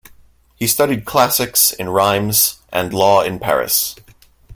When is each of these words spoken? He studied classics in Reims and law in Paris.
He 0.55 0.65
studied 0.65 1.05
classics 1.05 1.71
in 1.73 1.89
Reims 1.89 2.57
and 2.73 2.91
law 2.91 3.21
in 3.21 3.37
Paris. 3.37 3.95